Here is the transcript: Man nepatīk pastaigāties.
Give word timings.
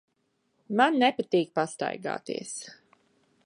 Man 0.79 0.97
nepatīk 1.03 1.53
pastaigāties. 1.59 2.59